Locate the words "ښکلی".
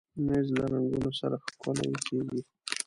1.45-1.89